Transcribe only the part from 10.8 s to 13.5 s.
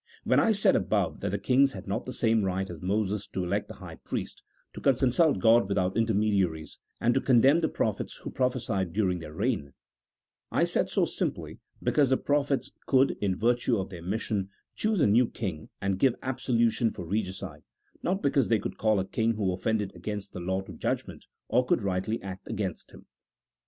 so simply because the prophets could, in